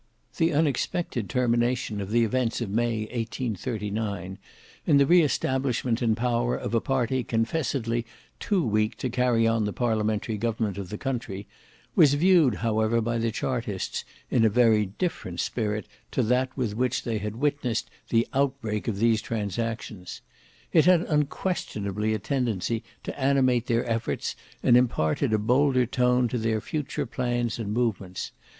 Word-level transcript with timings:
The 0.37 0.51
unexpected 0.51 1.29
termination 1.29 2.01
of 2.01 2.09
the 2.09 2.23
events 2.23 2.59
of 2.59 2.71
May, 2.71 3.01
1839, 3.01 4.39
in 4.87 4.97
the 4.97 5.05
re 5.05 5.21
establishment 5.21 6.01
in 6.01 6.15
power 6.15 6.55
of 6.57 6.73
a 6.73 6.81
party 6.81 7.23
confessedly 7.23 8.07
too 8.39 8.65
weak 8.65 8.97
to 8.97 9.11
carry 9.11 9.45
on 9.45 9.65
the 9.65 9.71
parliamentary 9.73 10.39
government 10.39 10.79
of 10.79 10.89
the 10.89 10.97
country, 10.97 11.45
was 11.95 12.15
viewed 12.15 12.55
however 12.65 12.99
by 12.99 13.19
the 13.19 13.29
chartists 13.29 14.03
in 14.31 14.43
a 14.43 14.49
very 14.49 14.87
different 14.87 15.39
spirit 15.39 15.85
to 16.09 16.23
that 16.23 16.49
with 16.57 16.75
which 16.75 17.03
they 17.03 17.19
had 17.19 17.35
witnessed 17.35 17.91
the 18.09 18.27
outbreak 18.33 18.87
of 18.87 18.97
these 18.97 19.21
transactions. 19.21 20.21
It 20.73 20.85
had 20.85 21.01
unquestionably 21.01 22.15
a 22.15 22.17
tendency 22.17 22.83
to 23.03 23.19
animate 23.19 23.67
their 23.67 23.87
efforts, 23.87 24.35
and 24.63 24.75
imparted 24.75 25.31
a 25.31 25.37
bolder 25.37 25.85
tone 25.85 26.27
to 26.29 26.39
their 26.39 26.59
future 26.59 27.05
plans 27.05 27.59
and 27.59 27.71
movements. 27.71 28.31